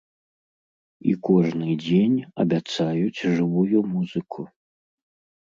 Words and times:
І 1.11 1.13
кожны 1.29 1.75
дзень 1.83 2.15
абяцаюць 2.45 3.19
жывую 3.37 3.79
музыку. 3.93 4.41